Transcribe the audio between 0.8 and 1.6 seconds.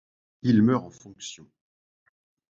en fonctions.